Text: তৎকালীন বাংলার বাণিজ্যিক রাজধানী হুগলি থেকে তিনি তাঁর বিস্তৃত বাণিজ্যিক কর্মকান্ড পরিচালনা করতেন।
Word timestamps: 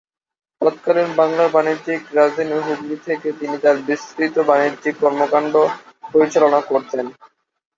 তৎকালীন 0.61 1.09
বাংলার 1.15 1.49
বাণিজ্যিক 1.49 2.01
রাজধানী 2.13 2.55
হুগলি 2.59 2.97
থেকে 3.07 3.27
তিনি 3.39 3.55
তাঁর 3.63 3.77
বিস্তৃত 3.87 4.35
বাণিজ্যিক 4.49 4.95
কর্মকান্ড 5.01 5.53
পরিচালনা 6.11 6.59
করতেন। 6.69 7.05